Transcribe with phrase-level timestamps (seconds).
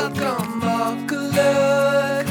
[0.00, 2.26] dat kan makkelijk.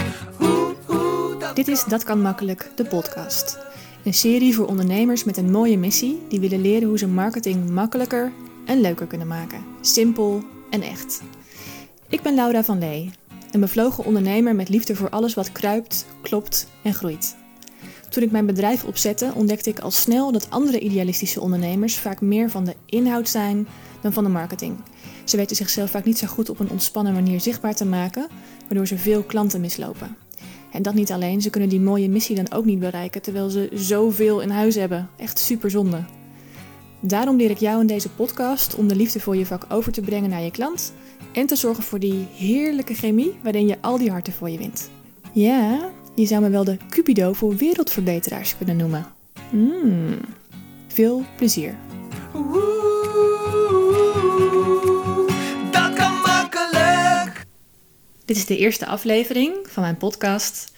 [1.39, 3.57] Dat Dit is Dat kan makkelijk, de podcast.
[4.04, 8.32] Een serie voor ondernemers met een mooie missie die willen leren hoe ze marketing makkelijker
[8.66, 9.63] en leuker kunnen maken.
[9.82, 11.21] Simpel en echt.
[12.08, 13.12] Ik ben Laura van Lee,
[13.51, 17.36] een bevlogen ondernemer met liefde voor alles wat kruipt, klopt en groeit.
[18.09, 22.49] Toen ik mijn bedrijf opzette, ontdekte ik al snel dat andere idealistische ondernemers vaak meer
[22.49, 23.67] van de inhoud zijn
[24.02, 24.77] dan van de marketing.
[25.30, 28.27] Ze weten zichzelf vaak niet zo goed op een ontspannen manier zichtbaar te maken,
[28.67, 30.17] waardoor ze veel klanten mislopen.
[30.71, 33.70] En dat niet alleen, ze kunnen die mooie missie dan ook niet bereiken terwijl ze
[33.73, 35.09] zoveel in huis hebben.
[35.17, 36.03] Echt super zonde.
[36.99, 40.01] Daarom leer ik jou in deze podcast om de liefde voor je vak over te
[40.01, 40.93] brengen naar je klant
[41.34, 44.89] en te zorgen voor die heerlijke chemie waarin je al die harten voor je wint.
[45.34, 49.05] Ja, je zou me wel de Cupido voor wereldverbeteraars kunnen noemen.
[49.51, 50.17] Mm.
[50.87, 51.88] Veel plezier.
[58.29, 60.71] Dit is de eerste aflevering van mijn podcast.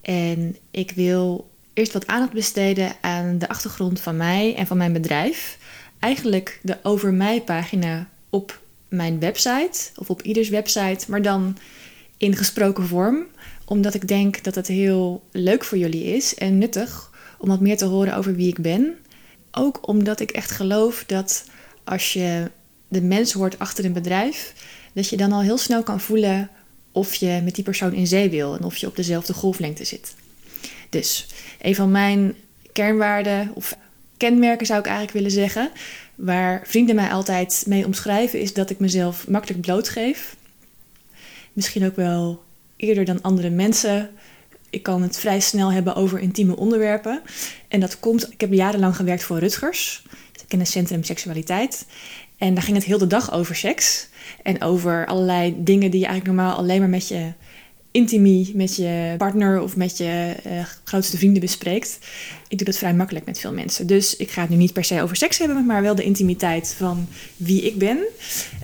[0.00, 4.92] En ik wil eerst wat aandacht besteden aan de achtergrond van mij en van mijn
[4.92, 5.58] bedrijf.
[5.98, 11.56] Eigenlijk de Over Mij pagina op mijn website, of op ieders website, maar dan
[12.16, 13.26] in gesproken vorm.
[13.64, 17.76] Omdat ik denk dat het heel leuk voor jullie is en nuttig om wat meer
[17.76, 18.96] te horen over wie ik ben.
[19.50, 21.44] Ook omdat ik echt geloof dat
[21.84, 22.50] als je
[22.88, 24.54] de mens hoort achter een bedrijf,
[24.94, 26.50] dat je dan al heel snel kan voelen
[26.92, 30.14] of je met die persoon in zee wil en of je op dezelfde golflengte zit.
[30.88, 31.26] Dus
[31.60, 32.34] een van mijn
[32.72, 33.76] kernwaarden of
[34.16, 35.70] kenmerken zou ik eigenlijk willen zeggen,
[36.14, 40.36] waar vrienden mij altijd mee omschrijven, is dat ik mezelf makkelijk blootgeef.
[41.52, 42.42] Misschien ook wel
[42.76, 44.10] eerder dan andere mensen.
[44.70, 47.22] Ik kan het vrij snel hebben over intieme onderwerpen.
[47.68, 51.86] En dat komt, ik heb jarenlang gewerkt voor Rutgers, het kenniscentrum seksualiteit.
[52.42, 54.08] En daar ging het heel de dag over seks.
[54.42, 57.32] En over allerlei dingen die je eigenlijk normaal alleen maar met je
[57.90, 60.52] intimie, met je partner of met je eh,
[60.84, 61.98] grootste vrienden bespreekt.
[62.48, 63.86] Ik doe dat vrij makkelijk met veel mensen.
[63.86, 66.74] Dus ik ga het nu niet per se over seks hebben, maar wel de intimiteit
[66.76, 67.98] van wie ik ben.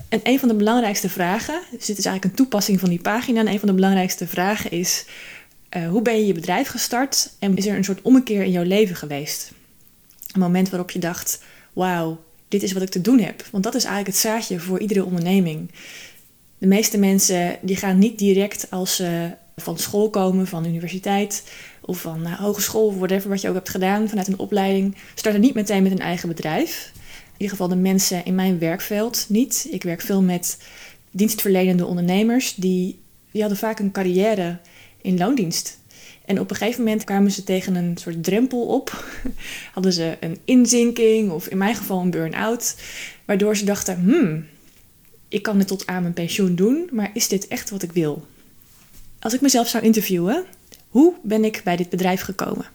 [0.09, 3.39] En een van de belangrijkste vragen, dus dit is eigenlijk een toepassing van die pagina.
[3.39, 5.05] En een van de belangrijkste vragen is:
[5.69, 8.63] eh, hoe ben je je bedrijf gestart en is er een soort ommekeer in jouw
[8.63, 9.51] leven geweest?
[10.33, 11.41] Een moment waarop je dacht:
[11.73, 13.45] wauw, dit is wat ik te doen heb.
[13.51, 15.71] Want dat is eigenlijk het zaadje voor iedere onderneming.
[16.57, 21.43] De meeste mensen die gaan niet direct als ze van school komen, van universiteit
[21.81, 25.53] of van uh, hogeschool, whatever wat je ook hebt gedaan vanuit een opleiding, starten niet
[25.53, 26.91] meteen met een eigen bedrijf.
[27.25, 29.67] In ieder geval de mensen in mijn werkveld niet.
[29.71, 30.57] Ik werk veel met
[31.11, 32.99] dienstverlenende ondernemers die,
[33.31, 34.57] die hadden vaak een carrière
[35.01, 35.77] in loondienst.
[36.29, 39.05] En op een gegeven moment kwamen ze tegen een soort drempel op.
[39.73, 42.75] Hadden ze een inzinking of in mijn geval een burn-out.
[43.25, 44.45] Waardoor ze dachten, hmm,
[45.27, 48.25] ik kan het tot aan mijn pensioen doen, maar is dit echt wat ik wil?
[49.19, 50.45] Als ik mezelf zou interviewen,
[50.89, 52.65] hoe ben ik bij dit bedrijf gekomen?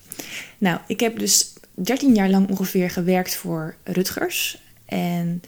[0.59, 4.63] Nou, ik heb dus 13 jaar lang ongeveer gewerkt voor Rutgers.
[4.85, 5.43] En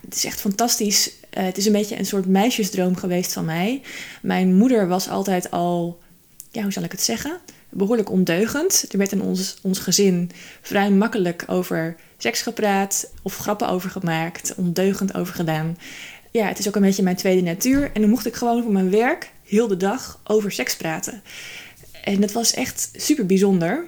[0.00, 1.10] het is echt fantastisch.
[1.38, 3.82] Uh, het is een beetje een soort meisjesdroom geweest van mij.
[4.22, 5.98] Mijn moeder was altijd al,
[6.50, 7.38] ja, hoe zal ik het zeggen?
[7.68, 8.86] Behoorlijk ondeugend.
[8.90, 10.30] Er werd in ons, ons gezin
[10.62, 15.76] vrij makkelijk over seks gepraat of grappen over gemaakt, ondeugend over gedaan
[16.30, 17.90] ja, het is ook een beetje mijn tweede natuur.
[17.92, 21.22] En dan mocht ik gewoon voor mijn werk heel de dag over seks praten.
[22.04, 23.84] En dat was echt super bijzonder.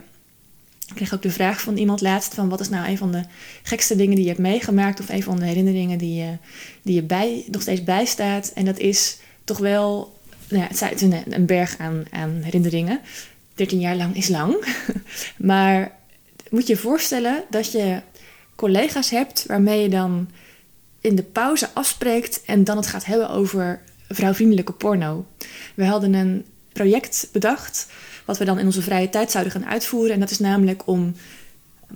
[0.87, 3.23] Ik kreeg ook de vraag van iemand laatst van wat is nou een van de
[3.63, 6.37] gekste dingen die je hebt meegemaakt of een van de herinneringen die je,
[6.83, 8.53] die je bij, nog steeds bijstaat.
[8.55, 10.19] En dat is toch wel,
[10.51, 13.01] nou het een, een berg aan, aan herinneringen.
[13.55, 14.65] 13 jaar lang is lang.
[15.51, 15.93] maar
[16.51, 18.01] moet je je voorstellen dat je
[18.55, 20.31] collega's hebt waarmee je dan
[21.01, 25.27] in de pauze afspreekt en dan het gaat hebben over vrouwvriendelijke porno.
[25.75, 27.87] We hadden een project bedacht
[28.25, 30.15] wat we dan in onze vrije tijd zouden gaan uitvoeren.
[30.15, 31.15] En dat is namelijk om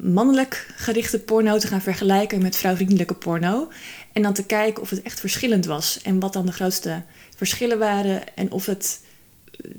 [0.01, 3.69] mannelijk gerichte porno te gaan vergelijken met vrouwvriendelijke porno.
[4.13, 7.03] En dan te kijken of het echt verschillend was en wat dan de grootste
[7.37, 8.37] verschillen waren.
[8.37, 9.01] En of het.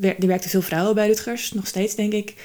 [0.02, 2.36] Er werkten veel vrouwen bij Rutgers, nog steeds denk ik.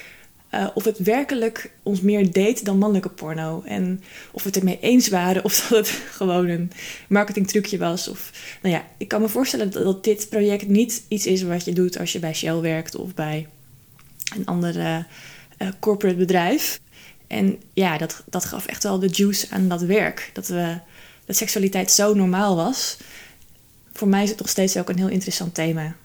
[0.53, 3.63] Uh, of het werkelijk ons meer deed dan mannelijke porno.
[3.65, 6.71] En of we het ermee eens waren of dat het gewoon een
[7.07, 8.07] marketingtrucje was.
[8.07, 8.31] Of,
[8.61, 11.99] nou ja, ik kan me voorstellen dat, dit project niet iets is wat je doet
[11.99, 13.47] als je bij Shell werkt of bij
[14.35, 16.79] een ander uh, corporate bedrijf.
[17.27, 20.29] En ja, dat, dat gaf echt wel de juice aan dat werk.
[20.33, 20.77] Dat, we,
[21.25, 22.97] dat seksualiteit zo normaal was.
[23.93, 25.95] Voor mij is het nog steeds ook een heel interessant thema.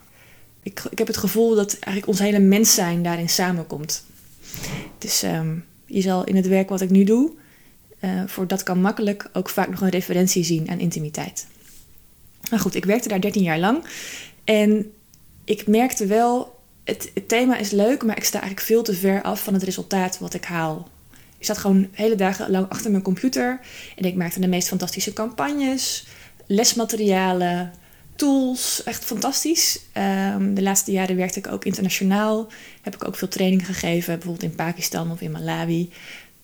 [0.63, 4.05] Ik, ik heb het gevoel dat eigenlijk ons hele mens zijn daarin samenkomt.
[4.99, 7.33] Dus um, je zal in het werk wat ik nu doe,
[8.01, 11.47] uh, voor dat kan makkelijk ook vaak nog een referentie zien aan intimiteit.
[12.51, 13.85] Maar goed, ik werkte daar 13 jaar lang.
[14.45, 14.93] En
[15.45, 19.23] ik merkte wel, het, het thema is leuk, maar ik sta eigenlijk veel te ver
[19.23, 20.89] af van het resultaat wat ik haal.
[21.39, 23.61] Ik zat gewoon hele dagen lang achter mijn computer
[23.97, 26.07] en ik maakte de meest fantastische campagnes,
[26.47, 27.73] lesmaterialen,
[28.17, 28.83] tools.
[28.85, 29.81] Echt fantastisch.
[29.93, 32.47] Ehm, de laatste jaren werkte ik ook internationaal.
[32.83, 35.91] Heb ik ook veel training gegeven, bijvoorbeeld in Pakistan of in Malawi.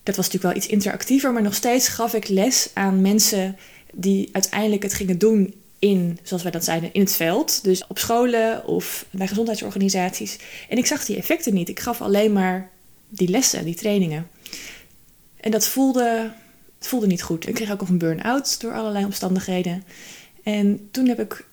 [0.02, 3.56] Dat was natuurlijk wel iets interactiever, maar nog steeds gaf ik les aan mensen
[3.92, 7.64] die uiteindelijk het gingen doen in, zoals wij dat zeiden, in het veld.
[7.64, 10.38] Dus op scholen of bij gezondheidsorganisaties.
[10.68, 11.68] En ik zag die effecten niet.
[11.68, 12.70] Ik gaf alleen maar
[13.08, 14.28] die lessen, die trainingen.
[15.40, 16.32] En dat voelde,
[16.82, 17.48] het voelde niet goed.
[17.48, 19.84] Ik kreeg ook nog een burn-out door allerlei omstandigheden.
[20.42, 21.46] En toen heb ik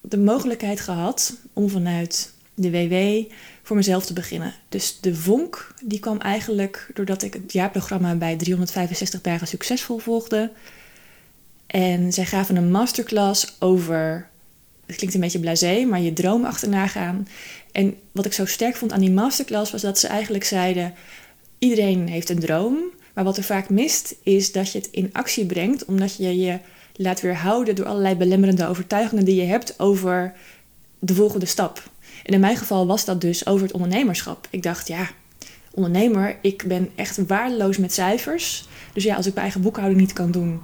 [0.00, 3.32] de mogelijkheid gehad om vanuit de WW
[3.62, 4.54] voor mezelf te beginnen.
[4.68, 10.50] Dus de vonk die kwam eigenlijk doordat ik het jaarprogramma bij 365 dagen succesvol volgde.
[11.66, 14.28] En zij gaven een masterclass over,
[14.86, 17.28] het klinkt een beetje blasé, maar je droom achterna gaan.
[17.72, 20.94] En wat ik zo sterk vond aan die masterclass was dat ze eigenlijk zeiden:
[21.58, 22.78] iedereen heeft een droom,
[23.14, 26.58] maar wat er vaak mist is dat je het in actie brengt, omdat je je
[26.96, 30.32] laat weerhouden door allerlei belemmerende overtuigingen die je hebt over
[30.98, 31.82] de volgende stap.
[32.24, 34.46] En in mijn geval was dat dus over het ondernemerschap.
[34.50, 35.10] Ik dacht, ja,
[35.70, 38.64] ondernemer, ik ben echt waardeloos met cijfers.
[38.92, 40.62] Dus ja, als ik mijn eigen boekhouding niet kan doen,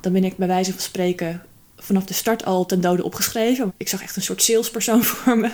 [0.00, 1.42] dan ben ik bij wijze van spreken
[1.76, 3.72] vanaf de start al ten dode opgeschreven.
[3.76, 5.50] Ik zag echt een soort salespersoon voor me.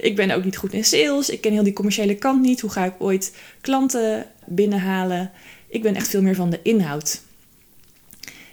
[0.00, 1.30] Ik ben ook niet goed in sales.
[1.30, 2.60] Ik ken heel die commerciële kant niet.
[2.60, 5.30] Hoe ga ik ooit klanten binnenhalen?
[5.72, 7.22] Ik ben echt veel meer van de inhoud.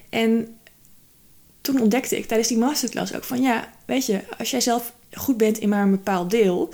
[0.10, 0.57] En
[1.62, 5.38] toen ontdekte ik tijdens die masterclass ook van ja, weet je, als jij zelf goed
[5.38, 6.74] bent in maar een bepaald deel,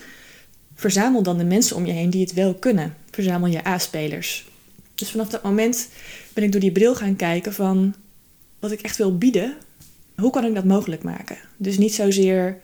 [0.76, 2.96] verzamel dan de mensen om je heen die het wel kunnen.
[3.12, 4.48] Verzamel je A-spelers.
[4.96, 5.90] Dus vanaf dat moment
[6.34, 7.96] ben ik door die bril gaan kijken van
[8.60, 9.58] wat ik echt wil bieden,
[10.16, 11.38] hoe kan ik dat mogelijk maken?
[11.58, 12.60] Dus niet zozeer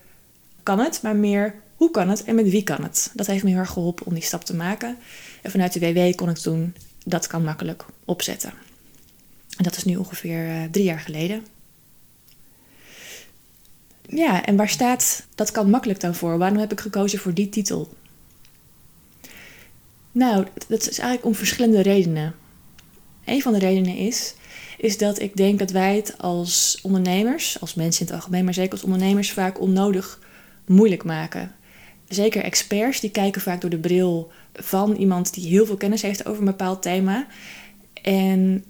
[0.63, 3.11] kan het, maar meer hoe kan het en met wie kan het?
[3.13, 4.97] Dat heeft me heel erg geholpen om die stap te maken.
[5.41, 6.73] En vanuit de WW kon ik toen
[7.05, 8.53] dat kan makkelijk opzetten.
[9.57, 11.45] En dat is nu ongeveer uh, drie jaar geleden.
[14.07, 16.37] Ja, en waar staat dat kan makkelijk dan voor?
[16.37, 17.93] Waarom heb ik gekozen voor die titel?
[20.11, 22.35] Nou, dat is eigenlijk om verschillende redenen.
[23.25, 24.33] Een van de redenen is,
[24.77, 28.53] is dat ik denk dat wij het als ondernemers, als mensen in het algemeen, maar
[28.53, 30.19] zeker als ondernemers, vaak onnodig
[30.65, 31.55] moeilijk maken.
[32.07, 36.25] Zeker experts, die kijken vaak door de bril van iemand die heel veel kennis heeft
[36.25, 37.27] over een bepaald thema.
[38.01, 38.63] En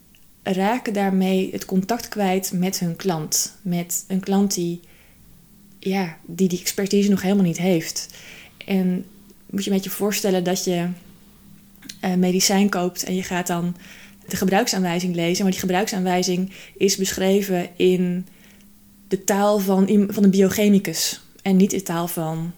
[0.44, 3.58] raken daarmee het contact kwijt met hun klant.
[3.62, 4.80] Met een klant die
[5.80, 8.10] ja, die die expertise nog helemaal niet heeft.
[8.66, 9.06] En
[9.50, 10.88] moet je met je voorstellen dat je
[12.06, 13.76] uh, medicijn koopt en je gaat dan
[14.28, 15.44] de gebruiksaanwijzing lezen.
[15.44, 18.28] Maar die gebruiksaanwijzing is beschreven in
[19.08, 22.54] de taal van, van een biochemicus en niet de taal van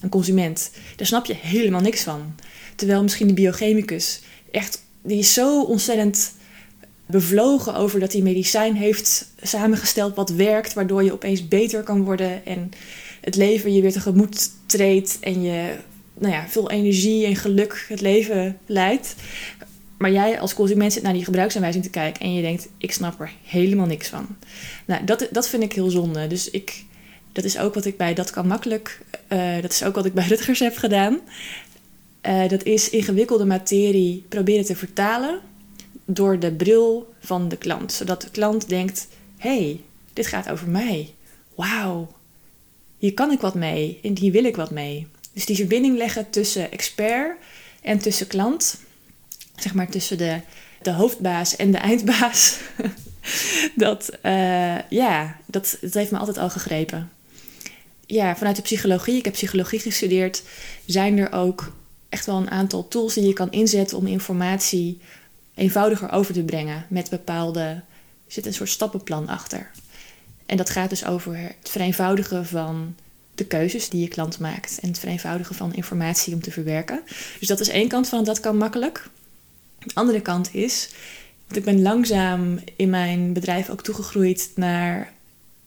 [0.00, 0.70] een consument.
[0.96, 2.34] Daar snap je helemaal niks van.
[2.74, 4.20] Terwijl misschien de biochemicus
[4.50, 6.32] echt, die is zo ontzettend
[7.06, 12.46] bevlogen over dat hij medicijn heeft samengesteld wat werkt, waardoor je opeens beter kan worden
[12.46, 12.70] en
[13.20, 15.74] het leven je weer tegemoet treedt en je
[16.18, 19.14] nou ja, veel energie en geluk het leven leidt.
[19.98, 23.20] Maar jij als consument zit naar die gebruiksaanwijzing te kijken en je denkt, ik snap
[23.20, 24.26] er helemaal niks van.
[24.84, 26.26] Nou, dat, dat vind ik heel zonde.
[26.26, 26.84] Dus ik,
[27.32, 30.14] dat is ook wat ik bij Dat Kan Makkelijk, uh, dat is ook wat ik
[30.14, 31.20] bij Rutgers heb gedaan.
[32.26, 35.40] Uh, dat is ingewikkelde materie proberen te vertalen
[36.04, 37.92] door de bril van de klant.
[37.92, 39.80] Zodat de klant denkt: hey,
[40.12, 41.14] dit gaat over mij.
[41.54, 42.12] Wauw,
[42.98, 45.06] hier kan ik wat mee en hier wil ik wat mee.
[45.32, 47.36] Dus die verbinding leggen tussen expert
[47.82, 48.80] en tussen klant.
[49.56, 50.40] Zeg maar tussen de,
[50.82, 52.58] de hoofdbaas en de eindbaas.
[53.74, 57.10] dat, uh, ja, dat heeft me altijd al gegrepen.
[58.06, 60.42] Ja, vanuit de psychologie, ik heb psychologie gestudeerd,
[60.86, 61.72] zijn er ook
[62.12, 64.98] echt wel een aantal tools die je kan inzetten om informatie
[65.54, 67.60] eenvoudiger over te brengen met bepaalde.
[67.60, 67.82] Er
[68.26, 69.70] zit een soort stappenplan achter.
[70.46, 72.94] En dat gaat dus over het vereenvoudigen van
[73.34, 77.00] de keuzes die je klant maakt en het vereenvoudigen van informatie om te verwerken.
[77.38, 79.08] Dus dat is één kant van dat kan makkelijk.
[79.78, 80.88] De andere kant is,
[81.46, 85.12] want ik ben langzaam in mijn bedrijf ook toegegroeid naar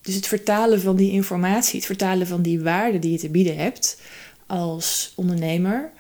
[0.01, 3.57] dus het vertalen van die informatie, het vertalen van die waarde die je te bieden
[3.57, 3.99] hebt
[4.45, 5.91] als ondernemer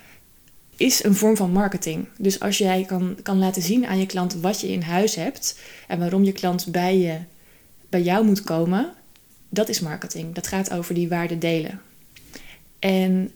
[0.77, 2.07] is een vorm van marketing.
[2.17, 5.59] Dus als jij kan, kan laten zien aan je klant wat je in huis hebt
[5.87, 7.19] en waarom je klant bij, je,
[7.89, 8.93] bij jou moet komen,
[9.49, 10.35] dat is marketing.
[10.35, 11.81] Dat gaat over die waarde delen.
[12.79, 13.31] En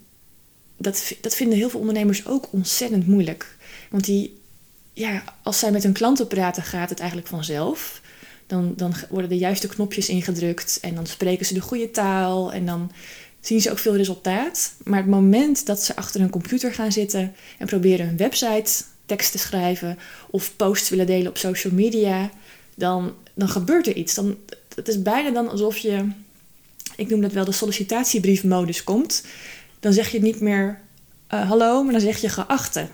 [0.78, 3.58] dat, dat vinden heel veel ondernemers ook ontzettend moeilijk.
[3.90, 4.42] Want die,
[4.94, 8.02] ja, als zij met hun klanten praten, gaat het eigenlijk vanzelf.
[8.48, 12.66] Dan, dan worden de juiste knopjes ingedrukt en dan spreken ze de goede taal en
[12.66, 12.92] dan
[13.40, 14.74] zien ze ook veel resultaat.
[14.84, 19.32] Maar het moment dat ze achter een computer gaan zitten en proberen een website tekst
[19.32, 19.98] te schrijven
[20.30, 22.30] of posts willen delen op social media,
[22.76, 24.14] dan, dan gebeurt er iets.
[24.14, 24.38] Dan,
[24.76, 26.08] het is bijna dan alsof je,
[26.96, 29.26] ik noem dat wel de sollicitatiebriefmodus komt.
[29.80, 30.80] Dan zeg je niet meer
[31.34, 32.88] uh, hallo, maar dan zeg je geachte.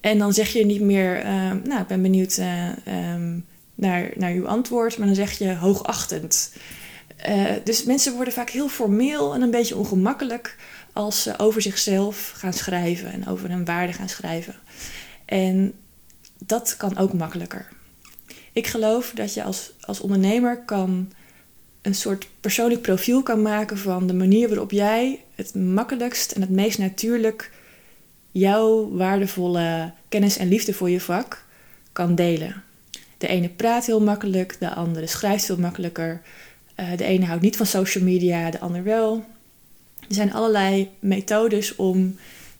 [0.00, 2.68] En dan zeg je niet meer, uh, nou, ik ben benieuwd uh,
[3.14, 6.52] um, naar, naar uw antwoord, maar dan zeg je hoogachtend.
[7.64, 10.56] Dus mensen worden vaak heel formeel en een beetje ongemakkelijk
[10.92, 14.54] als ze over zichzelf gaan schrijven en over hun waarde gaan schrijven.
[15.24, 15.72] En
[16.38, 17.68] dat kan ook makkelijker.
[18.52, 21.12] Ik geloof dat je als, als ondernemer kan
[21.82, 26.50] een soort persoonlijk profiel kan maken van de manier waarop jij het makkelijkst en het
[26.50, 27.50] meest natuurlijk
[28.30, 31.44] jouw waardevolle kennis en liefde voor je vak
[31.92, 32.62] kan delen.
[33.18, 36.20] De ene praat heel makkelijk, de andere schrijft veel makkelijker.
[36.80, 39.24] Uh, de ene houdt niet van social media, de ander wel.
[40.08, 42.16] Er zijn allerlei methodes om,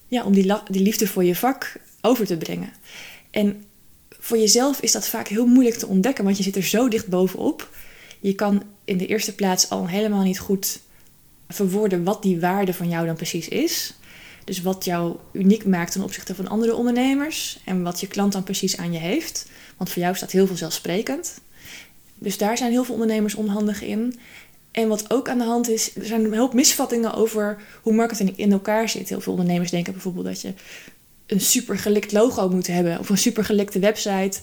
[0.09, 2.73] ja, om die, die liefde voor je vak over te brengen.
[3.31, 3.65] En
[4.09, 7.07] voor jezelf is dat vaak heel moeilijk te ontdekken, want je zit er zo dicht
[7.07, 7.71] bovenop.
[8.21, 10.81] Je kan in de eerste plaats al helemaal niet goed
[11.49, 13.95] verwoorden wat die waarde van jou dan precies is.
[14.45, 18.43] Dus wat jou uniek maakt ten opzichte van andere ondernemers en wat je klant dan
[18.43, 19.49] precies aan je heeft.
[19.77, 21.41] Want voor jou staat heel veel zelfsprekend.
[22.19, 24.19] Dus daar zijn heel veel ondernemers onhandig in.
[24.71, 28.37] En wat ook aan de hand is, er zijn een hoop misvattingen over hoe marketing
[28.37, 29.09] in elkaar zit.
[29.09, 30.55] Heel veel ondernemers denken bijvoorbeeld dat je
[31.27, 34.39] een super gelikt logo moet hebben of een super gelikte website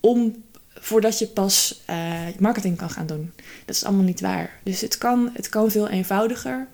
[0.00, 0.42] om
[0.74, 3.32] voordat je pas uh, marketing kan gaan doen.
[3.64, 4.60] Dat is allemaal niet waar.
[4.62, 6.68] Dus het kan, het kan veel eenvoudiger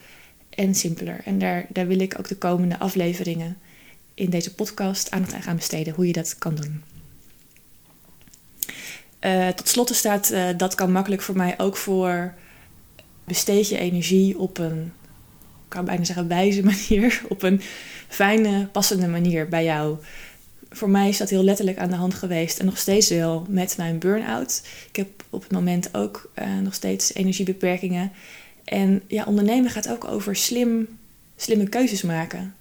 [0.51, 1.21] en simpeler.
[1.25, 3.59] En daar, daar wil ik ook de komende afleveringen
[4.15, 6.83] in deze podcast aandacht aan gaan besteden, hoe je dat kan doen.
[9.25, 12.35] Uh, tot slot staat, uh, dat kan makkelijk voor mij ook voor
[13.25, 14.93] besteed je energie op een,
[15.43, 17.61] ik kan bijna zeggen wijze manier, op een
[18.09, 19.97] fijne, passende manier bij jou.
[20.71, 23.77] Voor mij is dat heel letterlijk aan de hand geweest en nog steeds wel met
[23.77, 24.63] mijn burn-out.
[24.89, 28.13] Ik heb op het moment ook uh, nog steeds energiebeperkingen.
[28.65, 30.99] En ja, ondernemen gaat ook over slim,
[31.37, 32.55] slimme keuzes maken.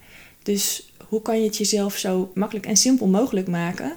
[0.43, 3.93] Dus hoe kan je het jezelf zo makkelijk en simpel mogelijk maken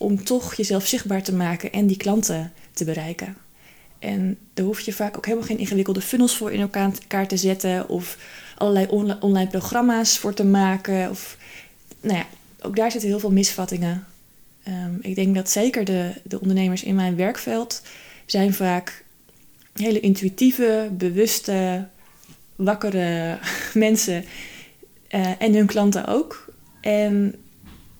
[0.00, 3.36] om toch jezelf zichtbaar te maken en die klanten te bereiken?
[3.98, 7.88] En daar hoef je vaak ook helemaal geen ingewikkelde funnels voor in elkaar te zetten
[7.88, 8.18] of
[8.56, 8.86] allerlei
[9.20, 11.10] online programma's voor te maken.
[11.10, 11.36] Of,
[12.00, 12.26] nou ja,
[12.60, 14.06] ook daar zitten heel veel misvattingen.
[14.68, 17.82] Um, ik denk dat zeker de, de ondernemers in mijn werkveld
[18.26, 19.04] zijn vaak
[19.74, 21.86] hele intuïtieve, bewuste,
[22.56, 23.38] wakkere
[23.74, 24.24] mensen.
[25.14, 26.52] Uh, en hun klanten ook.
[26.80, 27.34] En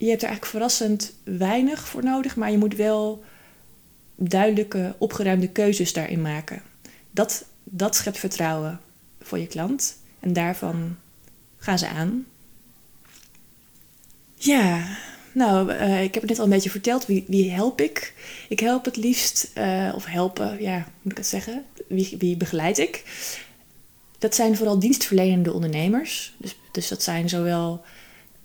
[0.00, 3.25] je hebt er eigenlijk verrassend weinig voor nodig, maar je moet wel
[4.16, 6.62] duidelijke, opgeruimde keuzes daarin maken.
[7.11, 8.80] Dat, dat schept vertrouwen
[9.21, 9.97] voor je klant.
[10.21, 10.97] En daarvan
[11.57, 12.26] gaan ze aan.
[14.35, 14.97] Ja,
[15.33, 17.07] nou, uh, ik heb het net al een beetje verteld.
[17.07, 18.14] Wie, wie help ik?
[18.49, 21.64] Ik help het liefst, uh, of helpen, ja, moet ik het zeggen?
[21.88, 23.04] Wie, wie begeleid ik?
[24.19, 26.35] Dat zijn vooral dienstverlenende ondernemers.
[26.38, 27.85] Dus, dus dat zijn zowel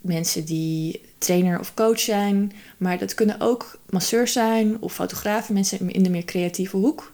[0.00, 5.90] mensen die trainer of coach zijn, maar dat kunnen ook masseurs zijn of fotografen, mensen
[5.90, 7.12] in de meer creatieve hoek,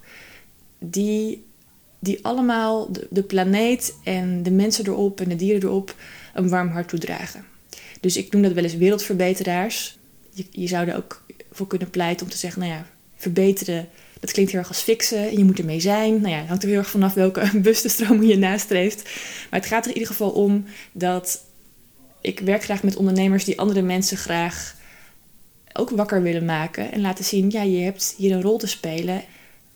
[0.78, 1.44] die
[2.02, 5.94] die allemaal de, de planeet en de mensen erop en de dieren erop
[6.34, 7.44] een warm hart toedragen.
[8.00, 9.98] Dus ik noem dat wel eens wereldverbeteraars.
[10.30, 13.88] Je, je zou er ook voor kunnen pleiten om te zeggen, nou ja, verbeteren,
[14.20, 16.20] dat klinkt heel erg als fixen en je moet ermee zijn.
[16.20, 19.02] Nou ja, het hangt er heel erg vanaf welke bewuste je nastreeft.
[19.50, 21.44] Maar het gaat er in ieder geval om dat
[22.22, 24.74] ik werk graag met ondernemers die andere mensen graag
[25.72, 29.22] ook wakker willen maken en laten zien, ja, je hebt hier een rol te spelen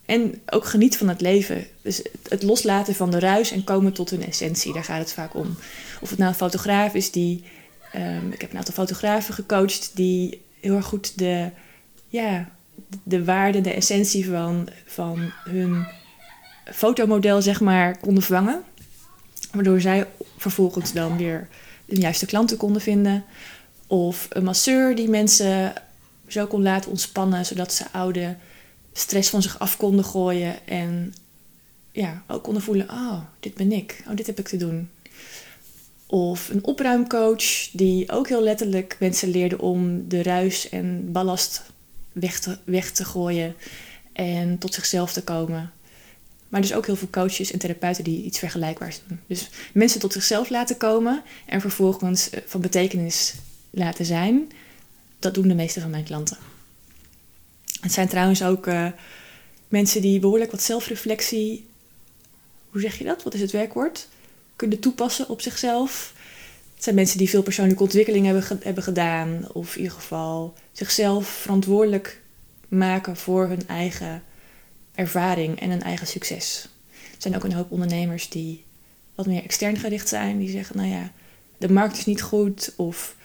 [0.07, 1.67] en ook geniet van het leven.
[1.83, 5.35] Dus het loslaten van de ruis en komen tot hun essentie, daar gaat het vaak
[5.35, 5.57] om.
[6.01, 7.45] Of het nou een fotograaf is die.
[7.95, 11.51] Um, ik heb een aantal fotografen gecoacht die heel erg goed de,
[12.09, 12.49] ja,
[13.03, 15.87] de waarde, de essentie van, van hun
[16.65, 18.63] fotomodel, zeg maar, konden vangen.
[19.53, 21.49] Waardoor zij vervolgens dan weer
[21.87, 23.25] de juiste klanten konden vinden.
[23.87, 25.73] Of een masseur die mensen
[26.27, 28.37] zo kon laten ontspannen, zodat ze oude
[28.93, 30.67] stress van zich af konden gooien.
[30.67, 31.15] En
[31.93, 34.05] ja, ook konden voelen, oh, dit ben ik.
[34.09, 34.91] Oh, dit heb ik te doen.
[36.07, 41.63] Of een opruimcoach die ook heel letterlijk mensen leerde om de ruis en ballast
[42.13, 43.55] weg te, weg te gooien
[44.13, 45.73] en tot zichzelf te komen.
[46.57, 49.21] Maar dus ook heel veel coaches en therapeuten die iets vergelijkbaars doen.
[49.27, 53.35] Dus mensen tot zichzelf laten komen en vervolgens eh, van betekenis
[53.71, 54.51] laten zijn.
[55.19, 56.37] Dat doen de meeste van mijn klanten.
[57.81, 58.87] Het zijn trouwens ook uh,
[59.69, 61.67] mensen die behoorlijk wat zelfreflectie,
[62.71, 63.23] hoe zeg je dat?
[63.23, 64.09] Wat is het werkwoord?
[64.57, 66.13] Kunnen toepassen op zichzelf.
[66.75, 71.29] Het zijn mensen die veel persoonlijke ontwikkeling hebben, hebben gedaan, of in ieder geval zichzelf
[71.29, 72.21] verantwoordelijk
[72.69, 74.23] maken voor hun eigen
[74.97, 76.69] ervaring en hun eigen succes.
[76.93, 78.65] Er zijn ook een hoop ondernemers die
[79.15, 81.13] wat meer extern gericht zijn, die zeggen: Nou ja,
[81.59, 83.17] de markt is niet goed, of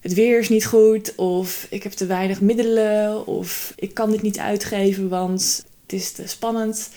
[0.00, 4.22] het weer is niet goed, of ik heb te weinig middelen, of ik kan dit
[4.22, 6.90] niet uitgeven, want het is te spannend.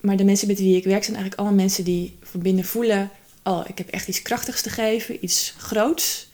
[0.00, 3.10] Maar de mensen met wie ik werk zijn eigenlijk allemaal mensen die van binnen voelen:
[3.44, 6.28] Oh, ik heb echt iets krachtigs te geven, iets groots.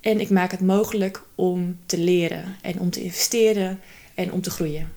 [0.00, 3.80] En ik maak het mogelijk om te leren en om te investeren
[4.14, 4.92] en om te groeien.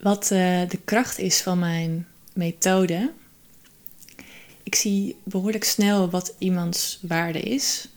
[0.00, 3.12] Wat uh, de kracht is van mijn methode.
[4.62, 7.88] Ik zie behoorlijk snel wat iemands waarde is.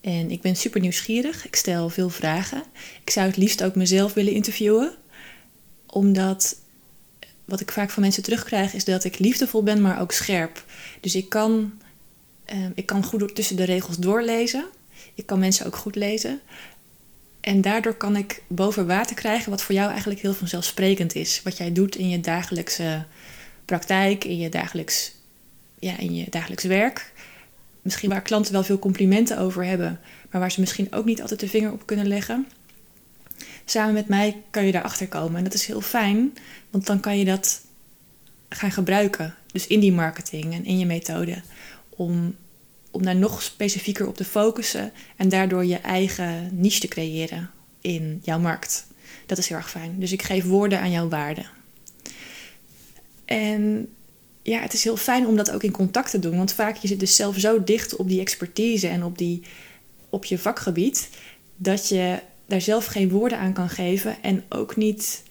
[0.00, 1.46] En ik ben super nieuwsgierig.
[1.46, 2.62] Ik stel veel vragen.
[3.02, 4.94] Ik zou het liefst ook mezelf willen interviewen.
[5.86, 6.56] Omdat
[7.44, 10.64] wat ik vaak van mensen terugkrijg is dat ik liefdevol ben, maar ook scherp.
[11.00, 11.72] Dus ik kan,
[12.54, 14.64] uh, ik kan goed tussen de regels doorlezen.
[15.14, 16.40] Ik kan mensen ook goed lezen.
[17.46, 21.40] En daardoor kan ik boven water krijgen wat voor jou eigenlijk heel vanzelfsprekend is.
[21.44, 23.04] Wat jij doet in je dagelijkse
[23.64, 25.12] praktijk, in je dagelijks,
[25.78, 27.12] ja, in je dagelijks werk.
[27.82, 30.00] Misschien waar klanten wel veel complimenten over hebben,
[30.30, 32.46] maar waar ze misschien ook niet altijd de vinger op kunnen leggen.
[33.64, 35.36] Samen met mij kan je daarachter komen.
[35.36, 36.34] En dat is heel fijn,
[36.70, 37.60] want dan kan je dat
[38.48, 39.34] gaan gebruiken.
[39.52, 41.42] Dus in die marketing en in je methode.
[41.88, 42.36] Om
[42.96, 47.50] om daar nog specifieker op te focussen en daardoor je eigen niche te creëren
[47.80, 48.86] in jouw markt.
[49.26, 49.98] Dat is heel erg fijn.
[49.98, 51.44] Dus ik geef woorden aan jouw waarde.
[53.24, 53.88] En
[54.42, 56.88] ja, het is heel fijn om dat ook in contact te doen, want vaak je
[56.88, 59.42] zit dus zelf zo dicht op die expertise en op, die,
[60.10, 61.08] op je vakgebied
[61.56, 65.22] dat je daar zelf geen woorden aan kan geven en ook niet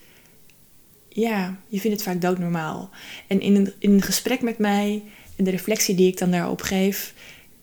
[1.10, 2.90] ja, je vindt het vaak doodnormaal.
[3.28, 5.04] En in een, in een gesprek met mij
[5.36, 7.14] en de reflectie die ik dan daarop geef,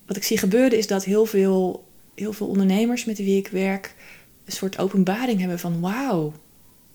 [0.07, 3.95] wat ik zie gebeuren is dat heel veel, heel veel ondernemers met wie ik werk
[4.45, 6.33] een soort openbaring hebben van wauw,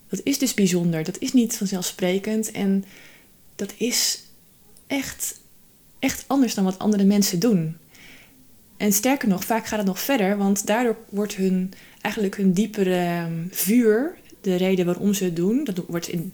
[0.08, 1.04] dat is dus bijzonder.
[1.04, 2.84] Dat is niet vanzelfsprekend en
[3.56, 4.22] dat is
[4.86, 5.40] echt,
[5.98, 7.76] echt anders dan wat andere mensen doen.
[8.76, 12.94] En sterker nog, vaak gaat het nog verder, want daardoor wordt hun, eigenlijk hun diepere
[12.94, 16.32] ehm, vuur, de reden waarom ze het doen, dat wordt in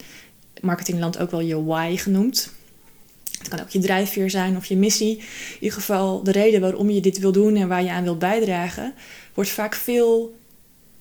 [0.60, 2.52] marketingland ook wel je why genoemd.
[3.38, 5.16] Het kan ook je drijfveer zijn of je missie.
[5.16, 5.24] In
[5.60, 8.94] ieder geval de reden waarom je dit wil doen en waar je aan wil bijdragen,
[9.34, 10.36] wordt vaak veel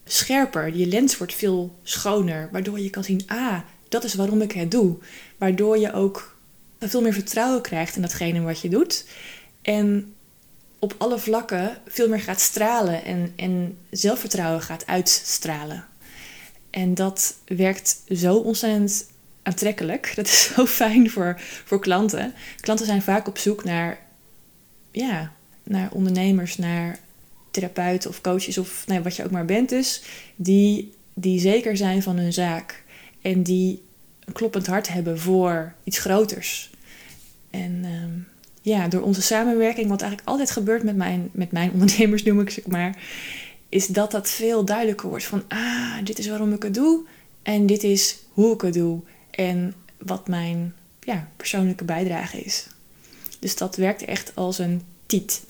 [0.05, 0.75] scherper.
[0.75, 4.71] Je lens wordt veel schoner, waardoor je kan zien: ah, dat is waarom ik het
[4.71, 4.97] doe.
[5.37, 6.37] Waardoor je ook
[6.79, 9.05] veel meer vertrouwen krijgt in datgene wat je doet.
[9.61, 10.13] En
[10.79, 15.85] op alle vlakken veel meer gaat stralen en, en zelfvertrouwen gaat uitstralen.
[16.69, 19.05] En dat werkt zo ontzettend
[19.43, 20.13] aantrekkelijk.
[20.15, 22.33] Dat is zo fijn voor, voor klanten.
[22.59, 23.97] Klanten zijn vaak op zoek naar,
[24.91, 25.31] ja,
[25.63, 26.99] naar ondernemers, naar
[27.51, 30.03] therapeuten of coaches of nou, wat je ook maar bent dus.
[30.35, 32.83] Die, die zeker zijn van hun zaak.
[33.21, 33.81] En die
[34.25, 36.71] een kloppend hart hebben voor iets groters.
[37.49, 38.19] En ehm,
[38.61, 42.49] ja, door onze samenwerking, wat eigenlijk altijd gebeurt met mijn, met mijn ondernemers, noem ik
[42.49, 42.97] zeg maar,
[43.69, 47.05] is dat dat veel duidelijker wordt van, ah, dit is waarom ik het doe
[47.43, 49.01] en dit is hoe ik het doe
[49.35, 52.67] en wat mijn ja, persoonlijke bijdrage is.
[53.39, 55.41] Dus dat werkt echt als een tiet.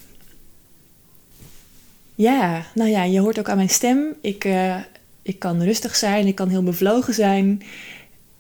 [2.16, 4.16] Ja, nou ja, je hoort ook aan mijn stem.
[4.22, 4.80] Ik, uh,
[5.22, 7.62] ik kan rustig zijn, ik kan heel bevlogen zijn.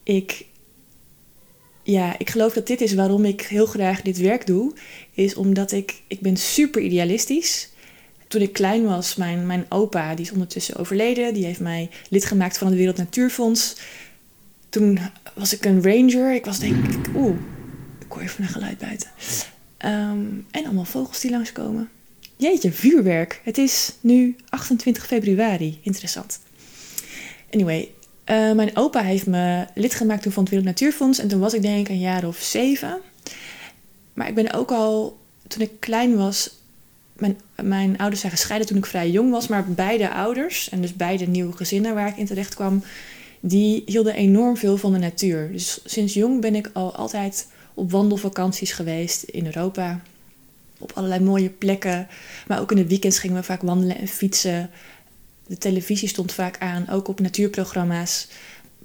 [0.03, 0.45] Ik,
[1.83, 4.73] ja, ik geloof dat dit is waarom ik heel graag dit werk doe.
[5.13, 7.69] Is omdat ik, ik ben super idealistisch.
[8.27, 11.33] Toen ik klein was, mijn, mijn opa, die is ondertussen overleden.
[11.33, 13.75] Die heeft mij lid gemaakt van het Wereld Natuurfonds.
[14.73, 14.99] Toen
[15.33, 16.33] was ik een ranger.
[16.33, 17.15] Ik was denk ik...
[17.15, 17.35] Oeh,
[17.99, 19.09] ik hoor even een geluid buiten.
[19.77, 21.89] Ehm, en allemaal vogels die langskomen.
[22.35, 23.41] Jeetje, vuurwerk.
[23.43, 25.79] Het is nu 28 februari.
[25.81, 26.39] Interessant.
[27.51, 27.89] Anyway,
[28.25, 31.19] uh, mijn opa heeft me lid gemaakt toen van het Wereld Natuurfonds.
[31.19, 33.01] En toen was ik denk ik een jaar of zeven.
[34.13, 36.61] Maar ik ben ook al, toen ik klein was...
[37.13, 39.47] Mijn, mijn ouders zijn gescheiden toen ik vrij jong was.
[39.47, 42.83] Maar beide ouders, en dus beide nieuwe gezinnen waar ik in terecht kwam
[43.45, 45.51] die hielden enorm veel van de natuur.
[45.51, 50.01] Dus sinds jong ben ik al altijd op wandelvakanties geweest in Europa.
[50.77, 52.07] Op allerlei mooie plekken.
[52.47, 54.69] Maar ook in de weekends gingen we vaak wandelen en fietsen.
[55.47, 58.27] De televisie stond vaak aan, ook op natuurprogramma's.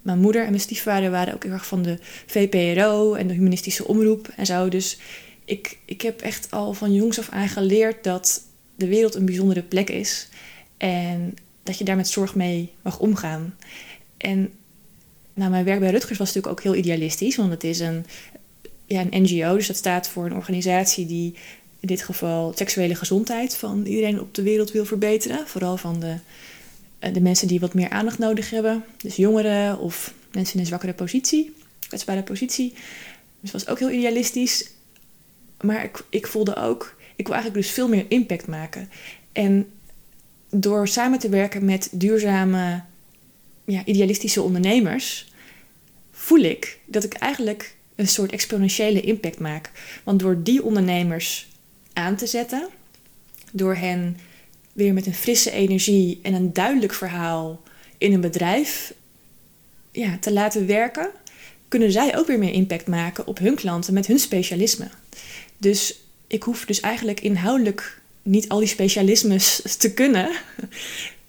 [0.02, 3.86] Mijn moeder en mijn stiefvader waren ook heel erg van de VPRO en de humanistische
[3.86, 4.68] omroep en zo.
[4.68, 4.98] Dus
[5.44, 8.42] ik, ik heb echt al van jongs af aan geleerd dat
[8.74, 10.28] de wereld een bijzondere plek is.
[10.76, 13.54] En dat je daar met zorg mee mag omgaan.
[14.18, 14.52] En
[15.34, 18.06] nou, mijn werk bij Rutgers was natuurlijk ook heel idealistisch, want het is een,
[18.86, 21.34] ja, een NGO, dus dat staat voor een organisatie die
[21.80, 25.46] in dit geval seksuele gezondheid van iedereen op de wereld wil verbeteren.
[25.46, 26.16] Vooral van de,
[26.98, 28.84] eh, de mensen die wat meer aandacht nodig hebben.
[28.96, 31.54] Dus jongeren of mensen in een zwakkere positie,
[31.88, 32.70] kwetsbare positie.
[33.40, 34.70] Dus het was ook heel idealistisch.
[35.60, 38.90] Maar ik, ik voelde ook, ik wil eigenlijk dus veel meer impact maken.
[39.32, 39.66] En
[40.50, 42.82] door samen te werken met duurzame,
[43.68, 45.32] ja, idealistische ondernemers,
[46.10, 49.70] voel ik dat ik eigenlijk een soort exponentiële impact maak.
[50.04, 51.48] Want door die ondernemers
[51.92, 52.68] aan te zetten,
[53.52, 54.16] door hen
[54.72, 57.62] weer met een frisse energie en een duidelijk verhaal
[57.98, 58.94] in een bedrijf
[59.92, 61.10] ja, te laten werken,
[61.68, 64.88] kunnen zij ook weer meer impact maken op hun klanten met hun specialisme.
[65.56, 70.30] Dus ik hoef dus eigenlijk inhoudelijk niet al die specialismes te kunnen.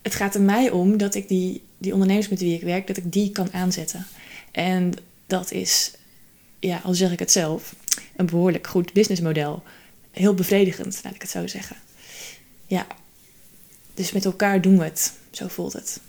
[0.02, 2.98] Het gaat er mij om dat ik die, die ondernemers met wie ik werk, dat
[2.98, 4.08] ik die kan aanzetten.
[4.52, 4.94] En
[5.28, 5.92] dat is,
[6.60, 7.76] ja, al zeg ik het zelf,
[8.16, 9.64] een behoorlijk goed businessmodel.
[10.12, 11.76] Heel bevredigend, laat ik het zo zeggen.
[12.68, 12.88] Ja,
[13.94, 15.14] dus met elkaar doen we het.
[15.32, 16.00] Zo voelt het.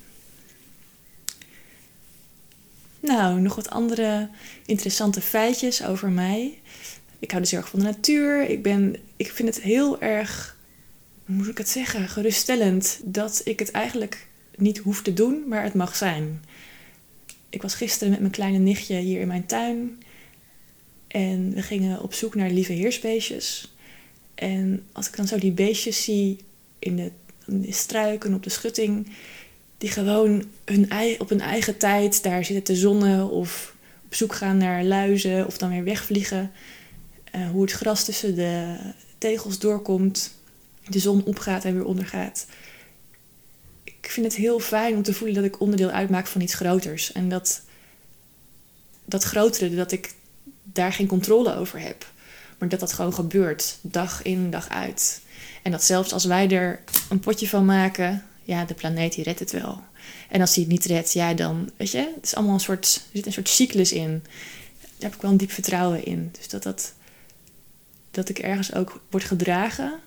[3.01, 4.29] Nou, nog wat andere
[4.67, 6.59] interessante feitjes over mij.
[7.19, 8.49] Ik hou dus heel erg van de natuur.
[8.49, 10.57] Ik, ben, ik vind het heel erg,
[11.31, 15.63] hoe moet ik het zeggen, geruststellend dat ik het eigenlijk niet hoef te doen, maar
[15.63, 16.45] het mag zijn.
[17.51, 20.03] Ik was gisteren met mijn kleine nichtje hier in mijn tuin.
[21.07, 23.75] En we gingen op zoek naar lieve heersbeestjes.
[24.35, 26.39] En als ik dan zo die beestjes zie
[26.79, 27.11] in de,
[27.73, 29.13] struiken, op de schutting,
[29.79, 34.57] die gewoon hun, op hun eigen tijd daar zitten te zonnen of op zoek gaan
[34.57, 36.51] naar luizen of dan weer wegvliegen.
[37.35, 38.77] Uh, hoe het gras tussen de
[39.19, 40.39] tegels doorkomt,
[40.93, 42.47] de zon opgaat en weer ondergaat.
[43.85, 47.13] Ik vind het heel fijn om te voelen dat ik onderdeel uitmaak van iets groters.
[47.13, 47.63] En dat,
[49.05, 50.15] dat grotere, dat ik
[50.63, 52.07] daar geen controle over heb.
[52.59, 55.21] Maar dat dat gewoon gebeurt, dag in, dag uit.
[55.63, 59.39] En dat zelfs als wij er een potje van maken, ja, de planeet die redt
[59.39, 59.83] het wel.
[60.29, 62.95] En als die het niet redt, ja, dan, weet je, het is allemaal een soort,
[62.95, 64.23] er zit een soort cyclus in.
[64.81, 66.29] Daar heb ik wel een diep vertrouwen in.
[66.39, 66.95] Dus dat, dat,
[68.11, 69.99] dat ik ergens ook word gedragen,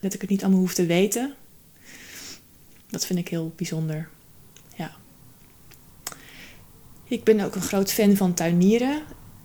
[0.00, 1.34] dat ik het niet allemaal hoef te weten,
[2.90, 4.08] dat vind ik heel bijzonder.
[4.76, 4.92] Ja.
[7.04, 9.02] Ik ben ook een groot fan van tuinieren.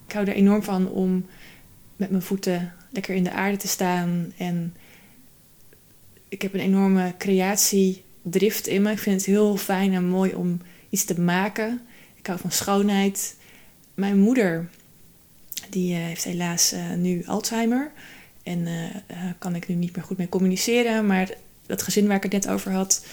[0.07, 1.25] Ik hou er enorm van om
[1.95, 4.75] met mijn voeten lekker in de aarde te staan en
[6.31, 8.91] ik heb een enorme creatiedrift in me.
[8.91, 11.81] Ik vind het heel fijn en mooi om iets te maken.
[12.15, 13.35] Ik hou van schoonheid.
[13.93, 14.69] Mijn moeder,
[15.69, 17.91] die uh, heeft helaas uh, nu Alzheimer.
[18.43, 21.05] En uh, kan ik nu niet meer goed mee communiceren.
[21.05, 21.33] Maar
[21.65, 23.05] dat gezin waar ik het net over had,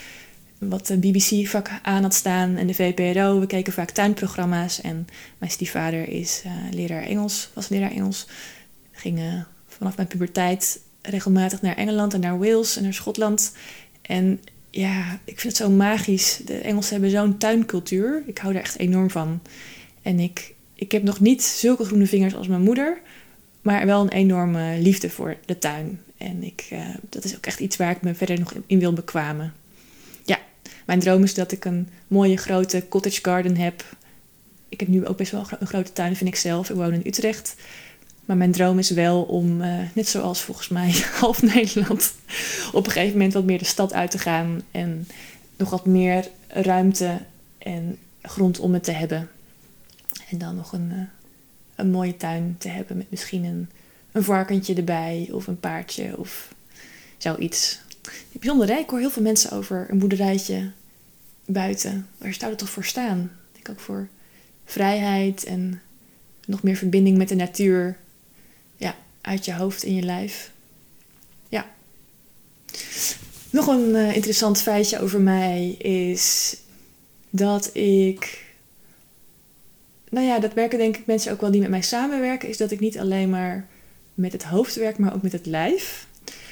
[0.58, 3.40] wat de BBC-vak aan had staan en de VPRO.
[3.40, 4.80] We keken vaak tuinprogramma's.
[4.80, 5.06] En
[5.38, 8.26] mijn stiefvader is leraar Engels, was leraar Engels.
[8.92, 13.52] Ging vanaf mijn puberteit regelmatig naar Engeland en naar Wales en naar Schotland.
[14.02, 16.40] En ja, ik vind het zo magisch.
[16.44, 18.22] De Engelsen hebben zo'n tuincultuur.
[18.26, 19.40] Ik hou er echt enorm van.
[20.02, 23.00] En ik, ik heb nog niet zulke groene vingers als mijn moeder,
[23.68, 26.00] maar wel een enorme liefde voor de tuin.
[26.16, 28.92] En ik, uh, dat is ook echt iets waar ik me verder nog in wil
[28.92, 29.52] bekwamen.
[30.24, 30.38] Ja,
[30.86, 33.84] mijn droom is dat ik een mooie grote cottage garden heb.
[34.68, 36.70] Ik heb nu ook best wel een grote tuin, vind ik zelf.
[36.70, 37.54] Ik woon in Utrecht.
[38.24, 42.14] Maar mijn droom is wel om, uh, net zoals volgens mij half Nederland,
[42.72, 45.08] op een gegeven moment wat meer de stad uit te gaan en
[45.56, 47.18] nog wat meer ruimte
[47.58, 49.28] en grond om het te hebben.
[50.30, 50.98] En dan nog een, uh,
[51.78, 53.70] een mooie tuin te hebben met misschien een,
[54.12, 56.54] een varkentje erbij of een paardje of
[57.16, 57.80] zoiets.
[58.32, 58.78] Bijzonder, hè?
[58.78, 60.70] ik hoor heel veel mensen over een boerderijtje
[61.46, 62.06] buiten.
[62.18, 63.30] Waar zou dat toch voor staan?
[63.48, 64.08] Ik denk ook voor
[64.64, 65.80] vrijheid en
[66.46, 67.96] nog meer verbinding met de natuur
[69.28, 70.52] uit je hoofd in je lijf.
[71.48, 71.66] Ja.
[73.50, 76.56] Nog een uh, interessant feitje over mij is
[77.30, 78.46] dat ik.
[80.10, 82.70] Nou ja, dat werken denk ik mensen ook wel die met mij samenwerken, is dat
[82.70, 83.66] ik niet alleen maar
[84.14, 86.06] met het hoofd werk, maar ook met het lijf.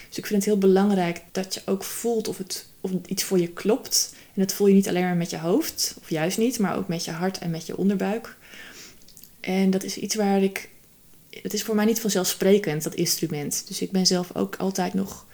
[0.08, 3.38] Dus ik vind het heel belangrijk dat je ook voelt of, het, of iets voor
[3.38, 4.14] je klopt.
[4.34, 6.88] En dat voel je niet alleen maar met je hoofd, of juist niet, maar ook
[6.88, 8.36] met je hart en met je onderbuik.
[9.40, 10.68] En dat is iets waar ik
[11.42, 13.64] het is voor mij niet vanzelfsprekend, dat instrument.
[13.68, 15.26] Dus ik ben zelf ook altijd nog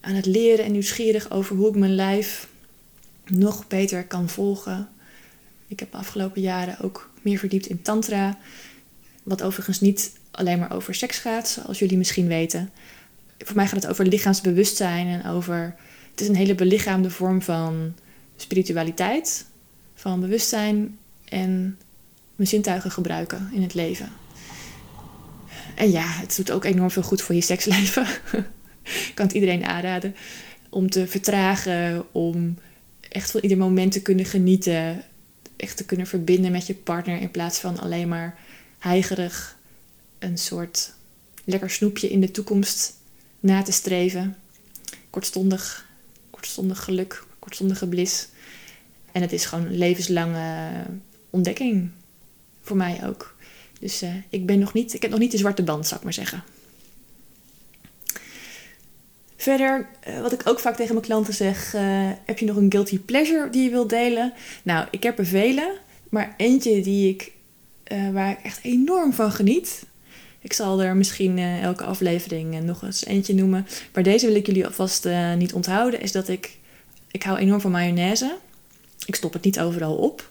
[0.00, 2.48] aan het leren en nieuwsgierig over hoe ik mijn lijf
[3.26, 4.88] nog beter kan volgen.
[5.66, 8.38] Ik heb de afgelopen jaren ook meer verdiept in tantra.
[9.22, 12.70] Wat overigens niet alleen maar over seks gaat, zoals jullie misschien weten.
[13.38, 15.74] Voor mij gaat het over lichaamsbewustzijn en over...
[16.10, 17.94] Het is een hele belichaamde vorm van
[18.36, 19.46] spiritualiteit,
[19.94, 21.78] van bewustzijn en
[22.36, 24.08] mijn zintuigen gebruiken in het leven.
[25.74, 28.06] En ja, het doet ook enorm veel goed voor je seksleven.
[28.82, 30.14] Ik kan het iedereen aanraden
[30.68, 32.58] om te vertragen, om
[33.08, 35.02] echt van ieder moment te kunnen genieten,
[35.62, 38.38] echt te kunnen verbinden met je partner in plaats van alleen maar
[38.78, 39.56] heigerig
[40.18, 40.92] een soort
[41.44, 42.94] lekker snoepje in de toekomst
[43.40, 44.36] na te streven.
[45.10, 45.88] Kortstondig,
[46.30, 48.28] kortstondig geluk, kortstondige blis.
[49.12, 50.70] En het is gewoon levenslange
[51.30, 51.90] ontdekking.
[52.62, 53.36] Voor mij ook.
[53.80, 56.04] Dus uh, ik ben nog niet, ik heb nog niet de zwarte band, zou ik
[56.04, 56.44] maar zeggen.
[59.42, 61.80] Verder, uh, wat ik ook vaak tegen mijn klanten zeg, uh,
[62.24, 64.32] heb je nog een guilty pleasure die je wilt delen?
[64.62, 65.78] Nou, ik heb er vele,
[66.08, 67.32] maar eentje die ik,
[68.12, 69.86] waar ik echt enorm van geniet.
[70.40, 73.66] Ik zal er misschien elke aflevering nog eens eentje noemen.
[73.92, 76.58] Maar deze wil ik jullie alvast niet onthouden, is dat ik,
[77.10, 78.36] ik hou enorm van mayonaise.
[79.06, 80.30] Ik stop het niet overal op,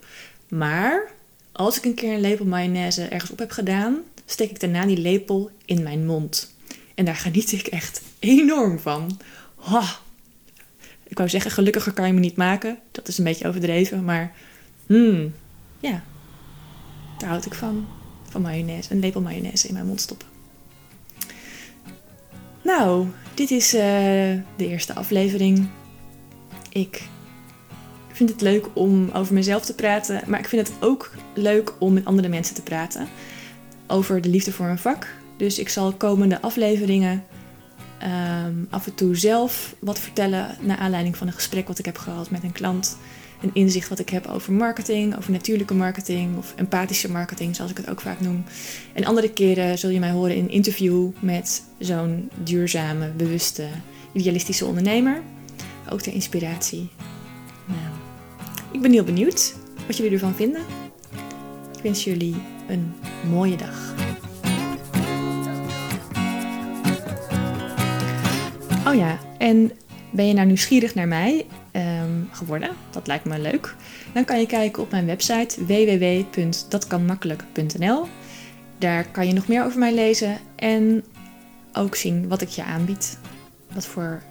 [0.49, 1.11] maar
[1.51, 4.97] als ik een keer een lepel mayonaise ergens op heb gedaan, steek ik daarna die
[4.97, 6.53] lepel in mijn mond.
[6.95, 9.19] En daar geniet ik echt enorm van.
[9.57, 9.91] Oh.
[11.11, 12.77] Ik wou zeggen, gelukkiger kan je me niet maken.
[12.91, 14.33] Dat is een beetje overdreven, maar
[14.85, 15.33] hmm,
[15.79, 16.03] ja,
[17.17, 17.87] daar houd ik van.
[18.29, 20.27] Van mayonaise, een lepel mayonaise in mijn mond stoppen.
[22.61, 23.81] Nou, dit is uh,
[24.55, 25.69] de eerste aflevering.
[26.69, 27.09] Ik
[28.11, 31.93] vind het leuk om over mezelf te praten, maar ik vind het ook leuk om
[31.93, 33.07] met andere mensen te praten
[33.87, 35.07] over de liefde voor een vak.
[35.41, 37.23] Dus ik zal komende afleveringen
[38.45, 41.97] um, af en toe zelf wat vertellen naar aanleiding van een gesprek wat ik heb
[41.97, 42.97] gehad met een klant.
[43.41, 47.77] Een inzicht wat ik heb over marketing, over natuurlijke marketing of empathische marketing, zoals ik
[47.77, 48.43] het ook vaak noem.
[48.93, 53.67] En andere keren zul je mij horen in een interview met zo'n duurzame, bewuste,
[54.13, 55.21] idealistische ondernemer.
[55.89, 56.89] Ook ter inspiratie.
[57.65, 57.95] Nou,
[58.71, 59.55] ik ben heel benieuwd
[59.87, 60.61] wat jullie ervan vinden.
[61.77, 62.35] Ik wens jullie
[62.67, 62.93] een
[63.29, 64.10] mooie dag.
[68.87, 69.71] Oh ja, en
[70.11, 72.69] ben je nou nieuwsgierig naar mij um, geworden?
[72.89, 73.75] Dat lijkt me leuk.
[74.13, 78.07] Dan kan je kijken op mijn website www.datkanmakkelijk.nl.
[78.77, 81.03] Daar kan je nog meer over mij lezen en
[81.73, 83.17] ook zien wat ik je aanbied.
[83.73, 84.21] Wat voor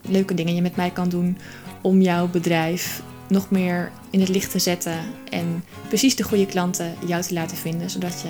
[0.00, 1.38] leuke dingen je met mij kan doen
[1.80, 4.98] om jouw bedrijf nog meer in het licht te zetten
[5.30, 8.28] en precies de goede klanten jou te laten vinden, zodat je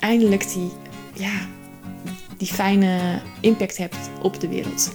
[0.00, 0.70] eindelijk die,
[1.14, 1.32] ja,
[2.36, 4.92] die fijne impact hebt op de wereld.